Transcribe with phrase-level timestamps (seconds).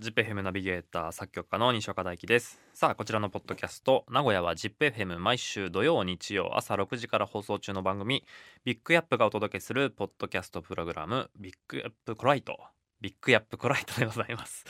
[0.00, 2.60] ZIPFM ナビゲーター作曲家の西岡大樹です。
[2.72, 8.24] さあこちらのポッドキャスト名古屋は ZIPFM 毎週土曜日曜朝6時から放送中の番組
[8.64, 12.58] ビッグヤップがお届けするポッドキャストプログラムビッグヤップコライト。
[13.00, 14.64] ビッグヤップコライトでございます。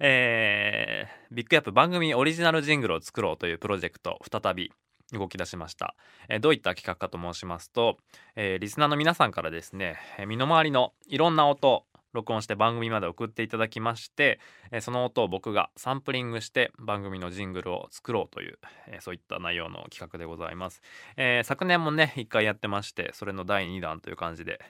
[0.00, 4.70] えー、ビッグヤップ番組オリジナルジングルを作ろうというプロジェクト再び
[5.12, 5.94] 動き出しました、
[6.28, 7.96] えー、どういった企画かと申しますと、
[8.36, 14.40] えー、リスナーの皆さんからですね身の回りのいろんな音録音して番組まで送っていただきまして、
[14.80, 18.58] その音を僕がサンプリングして番組のジングルを作ろうという、
[19.00, 20.82] そういった内容の企画でございます、
[21.16, 24.60] えー、昨年もね1回やってましてそれの第2弾という感じで、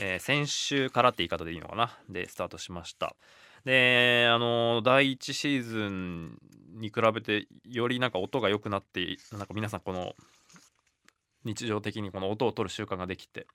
[0.00, 1.96] え、先週からって言い方でいいのかな？
[2.08, 3.14] でスタートしました。
[3.64, 6.38] であの第1シーズン
[6.74, 10.14] に比べてよりなんか音が良くなってなんか皆さんこの
[11.44, 13.46] 日常的にこの音を取る習慣ができて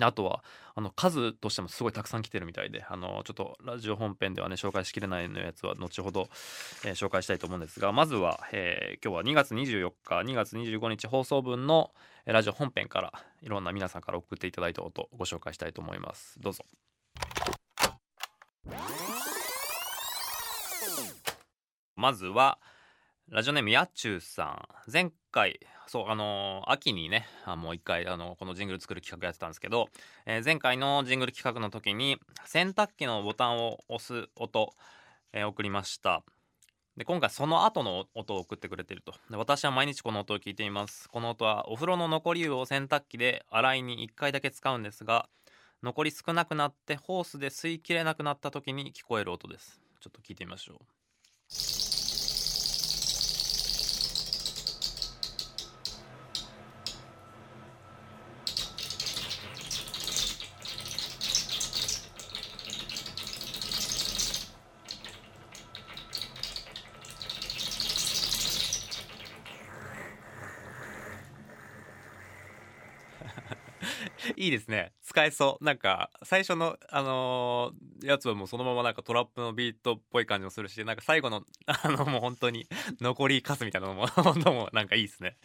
[0.00, 0.42] あとは
[0.74, 6.28] あの数としてもすごいたくさん来てるみたいであのちょっとラジオ本編ではね紹介しきれないのやつは後ほど、
[6.84, 11.92] えー、紹介したいと思うんですがまずは、えー、今日は2月24日2月25日放送分の
[12.26, 16.40] ラジオ本編からいろんな皆さんから送っていただいた音をご紹介したいと思います。
[16.40, 16.64] どうぞ。
[21.96, 22.58] まずは
[23.28, 24.90] ラジオネームやっちゅうさん。
[24.90, 29.88] 前回そうあのー、秋にねあもう一回あのこのジングル作る企画やってたんですけど、
[30.26, 34.72] えー、前回のジングル企画の時に洗濯機のボタンを押す音、
[35.32, 36.22] えー、送りました。
[36.96, 39.12] で今回その後の音を送ってくれてると。
[39.28, 41.08] で私は毎日この音を聞いています。
[41.08, 45.28] この音はお風呂の残り湯を洗濯機で洗いに1回だけ使うんですが
[45.82, 49.80] 残り少なくなってホースで吸いきれなくなった時に聞こえる音です。
[50.00, 51.83] ちょっと聞いてみましょう。
[74.38, 74.92] いいですね。
[75.02, 75.64] 使えそう。
[75.64, 82.66] なんか最初のあのー、やつはもうそのままなんかトラップのビートっぽい感じもするしなんか最後の あのもう本当に
[83.00, 85.36] 残りカスみたいなのも 本当もなんかいいですね。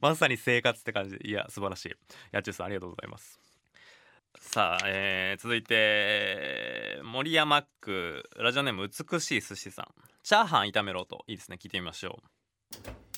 [0.00, 1.16] まさに生活って感じ。
[1.22, 1.94] いや素晴らしい。
[2.32, 3.40] やっちゅうさんありがとうございます。
[4.38, 9.86] さあ、えー、続いて森山ックラジオネーム美しい寿司さん。
[10.22, 11.24] チャーハン炒めろと。
[11.26, 11.58] いいですね。
[11.60, 13.10] 聞いてみましょう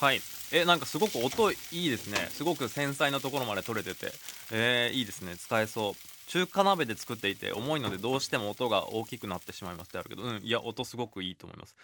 [0.00, 2.18] はいえなんかすごく音いいですね。
[2.30, 4.12] すごく繊細なところまで取れてて。
[4.50, 5.36] えー、いいですね。
[5.36, 5.94] 使えそう。
[6.28, 10.22] 中華鍋で作っていて重いのでどうしても音が大きくなってしまいますってあるけど。
[10.22, 11.76] うんいや音すごくいいと思います。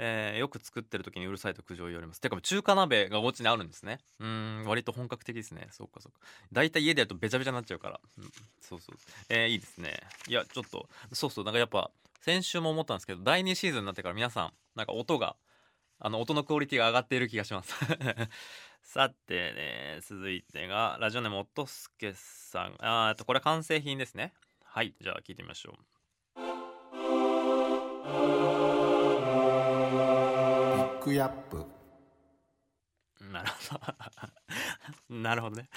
[0.00, 2.20] えー、よく作ってる時にうるさいと苦情言われます。
[2.20, 3.98] てか中華鍋がお家にあるんですね。
[4.20, 5.68] うん割と本格的ですね。
[5.72, 6.18] そうかそうか。
[6.52, 8.24] 大体家でやるとべちゃべちゃになっちゃうから、うん、
[8.60, 8.96] そうそう。
[9.28, 9.98] えー、いいですね。
[10.28, 11.44] いやちょっとそうそう。
[11.44, 11.90] なんかやっぱ
[12.20, 15.34] 先週も思ったんですけど第2シーズンになってから皆さんなんか音が
[16.00, 17.74] あの音のクオリティが上がっている気がします。
[18.82, 22.76] さてね続いてがラジオネーム音助さん。
[22.78, 24.32] あとこれ完成品ですね。
[24.62, 25.78] はいじゃあ聞いてみましょう。
[26.40, 26.42] ビ
[30.84, 31.66] ッグヤップ。
[33.20, 33.80] なるほど。
[35.20, 35.68] なるほどね。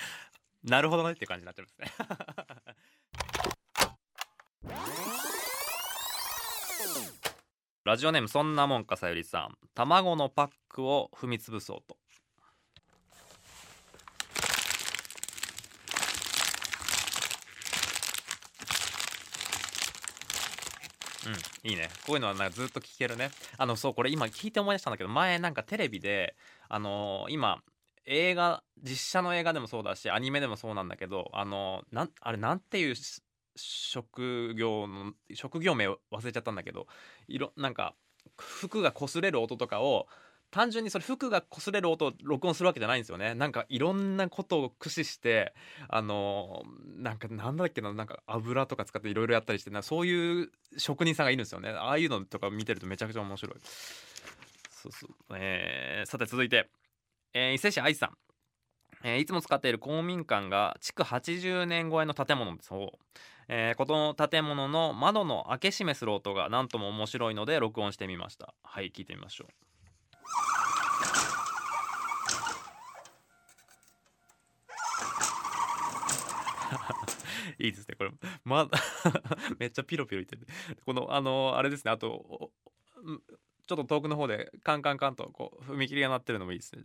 [0.64, 1.88] なるほどねっていう感じになってますね
[7.92, 9.58] ラジオネームそんなもんかさゆりさん。
[9.76, 11.98] 卵のパックを踏み潰そうと。
[21.28, 21.90] うんいいね。
[22.08, 23.30] こういうのはなんかずっと聞けるね。
[23.58, 26.38] あのそうこれ今聞いて思い出したんだけど前なんかテレビで
[26.70, 27.62] あのー、今
[28.06, 32.96] 映画実写の映画でもそうだしアニメでもそうなんだけどあのー、なんあれなんていう
[33.56, 36.88] 職業の職業名を忘れちゃったんだけど
[37.28, 37.96] いろなんか
[38.38, 40.08] 服が擦れる音とかを
[40.52, 43.34] 単純にそれ服が擦れる音を録音するわけじゃないんですよね。
[43.36, 45.54] なんかいろんなことを駆使して
[45.88, 46.64] あの
[46.98, 51.70] なんかなんだっけななんか油とか使っていろいろやったりしてなそういう職人さんがいるんですよね。
[51.70, 53.56] ああいうのとか見てるとめちゃくちゃ面白い。
[54.72, 56.70] そうそう、えー、さて続いて、
[57.34, 58.18] えー、伊勢市愛さん。
[59.04, 62.72] えー、いつも使っている公民館が築80年超えの建物です。
[63.54, 69.48] えー、この建物の窓の開け閉めする音が何とも面白いので録音してみましたはい聞いてみましょう
[77.64, 78.12] いいですねこれ
[78.46, 78.70] ま
[79.60, 80.48] めっちゃピロピロいってる
[80.86, 82.52] このあのあれですねあと
[83.68, 86.84] ちょっと遠くの方でカンカンカンとこう踏切が鳴ってるのもいいですね。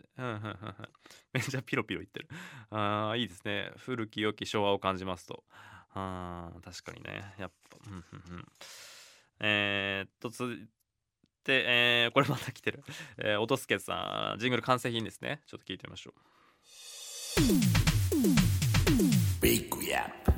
[1.32, 2.28] めっちゃピロピロいってる。
[2.70, 3.72] あいいですね。
[3.76, 5.42] 古き良き昭和を感じますと。
[5.98, 7.34] あ確かにね。
[7.38, 8.44] やっぱ、うんうんうん。
[9.40, 10.68] えー、っと、続い
[11.42, 12.84] て、えー、これまた来てる。
[13.16, 15.42] えー、音助さん、ジングル完成品ですね。
[15.46, 16.20] ちょっと聞いてみましょう。
[19.40, 20.36] ビッグヤップ。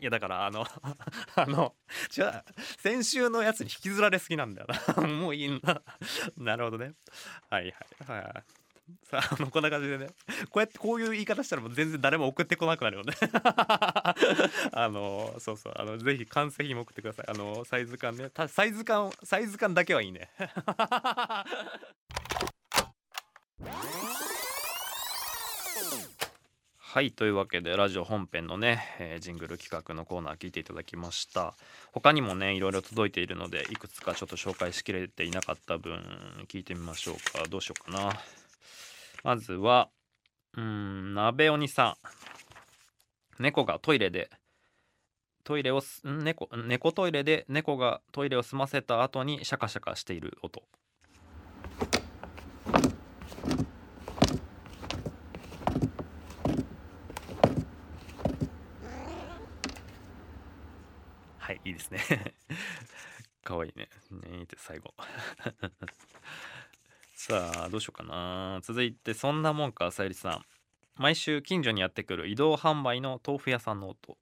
[0.00, 0.66] いやだからあの
[1.36, 1.76] あの
[2.10, 4.66] じゃあ先週のやつに引きずられすぎなんだよ
[4.96, 5.80] な もういいんだ
[6.36, 6.94] なるほどね
[7.48, 7.72] はい
[8.04, 8.61] はいはい
[9.04, 10.08] さあ、あのこんな感じでね。
[10.50, 13.14] こうやってこういう言い方したらもう全然誰も送ってこなくなるよね。
[14.72, 15.74] あのそうそう。
[15.76, 17.26] あのぜひ完成品も送ってください。
[17.28, 18.30] あのサイズ感ね。
[18.48, 20.30] サイズ感サイズ感だけはいいね。
[26.78, 31.54] はいというわけでラジオ本編のね、えー、ジングル企画のコーナー聞いていただきました。
[31.90, 36.02] 他にもねいろいろ届いているのでいくつかちょっと紹介しきれていなかった分
[36.48, 37.44] 聞いてみましょうか。
[37.48, 38.12] どうしようかな。
[39.22, 39.88] まずは
[40.56, 41.96] うん鍋鬼さ
[43.38, 43.42] ん。
[43.42, 44.30] 猫がトイレで
[45.44, 50.62] トイレをす猫猫トイレで猫がトイレを済ませた後にシャカシャカしている音。
[61.38, 62.00] はいいいですね
[63.42, 63.88] かわいいね。
[64.10, 64.94] ねって最後。
[67.24, 68.58] さあどうしようかな。
[68.64, 70.44] 続いてそんなもんかさゆりさん。
[70.96, 74.18] 毎週近所にやってくる移動販売の豆腐屋さんの音。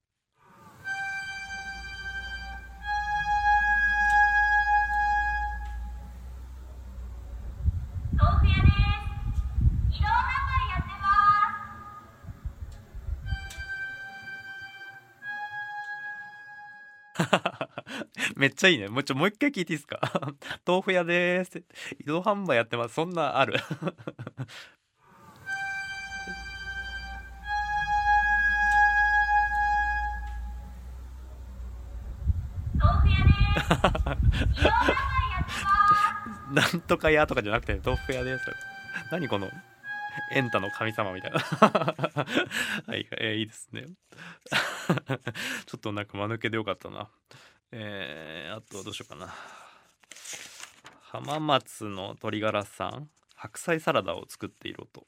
[18.41, 18.89] めっちゃいいね。
[18.89, 20.01] もうちょ、もう一回聞いていいですか？
[20.67, 21.63] 豆腐屋です。
[22.01, 22.95] 移動販売やってます。
[22.95, 23.55] そんなある
[36.53, 38.45] なんとか屋とかじゃなくて、豆腐屋です。
[39.11, 39.51] 何この
[40.33, 41.39] エンタの神様みたいな
[42.87, 43.87] はい、えー、いいですね
[45.67, 47.09] ちょっとなんか間抜けでよかったな
[47.73, 49.33] えー、あとどうしようかな。
[51.01, 55.05] 浜松の鶏ガラさん白菜サラダを作っている音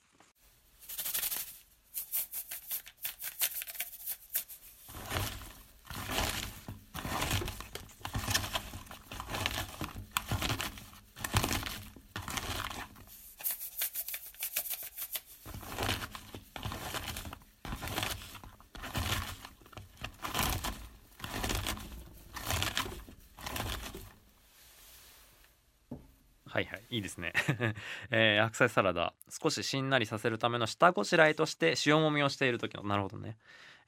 [26.53, 27.33] はいはいいいですね、
[28.13, 33.39] えー、白菜サラダ少ししんなりさせるための下ごしらえとして塩もみをしている時のなるほどね、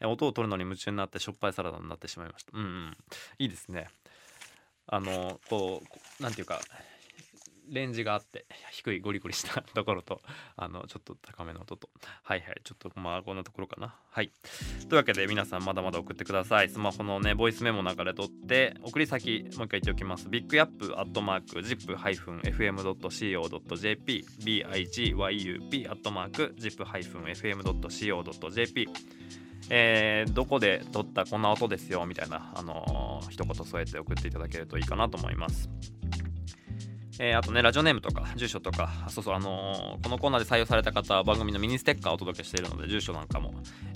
[0.00, 2.52] 音を取るのに夢中になってしょっぱいサラダになってしまいました。
[2.54, 2.96] うんうん。
[3.38, 3.88] いいですね。
[4.86, 6.62] あのこう何て言うか
[7.68, 10.20] レンジがあって低いゴリゴリしたところと
[10.56, 11.88] あのちょっと高めの音と。
[12.22, 13.94] はいはいちょっとまあこんなところかな。
[14.10, 14.30] はい。
[14.88, 16.68] というわけで皆さんまだまだ送ってください。
[16.68, 20.28] スマホのねボイスメモの中で撮って送り先もう一回言っておきます。
[20.28, 28.88] ビッグアップアットマーク zip-fm.co.jp bigyup アットマーク zip-fm.co.jp
[29.70, 35.70] えー、どこで撮ったこんな音ですよみたいな、あのー、一言添えて送っていただけるといいかなと思います。
[37.20, 43.54] えー、あとね、ラジオネームとか、住所とか、そうそう、あのー、このコーナーで採用された方は番組のミニステッカーをお届けしているので、住所なんかも、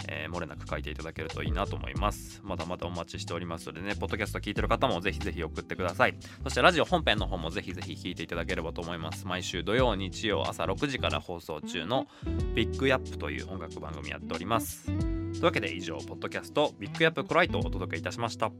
[0.08, 2.40] えー、漏れなく書いていただけるといいなと思います。
[2.44, 6.16] まだまだお待ちしておりますのでね、ポッドキャスト聞いてる方もぜひぜひ送ってください。
[6.44, 9.26] そしてラジオ本編の方もぜひぜひ聞いていただければと思います。
[9.26, 12.06] 毎週土曜、日曜朝6時から放送中の
[12.54, 14.86] ビッグアップという音楽番組やっております。
[14.86, 18.52] というわけで以上、ポッドキャストビッグアップコライトをお届けいたしました。